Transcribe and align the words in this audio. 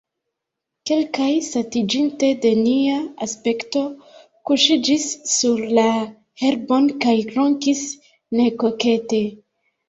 Kelkaj, 0.89 1.33
satiĝinte 1.47 2.29
de 2.45 2.53
nia 2.61 2.95
aspekto, 3.25 3.83
kuŝiĝis 4.51 5.05
sur 5.33 5.61
la 5.81 5.85
herbon 6.45 6.89
kaj 7.05 7.15
ronkis 7.37 7.85
nekokete. 8.41 9.23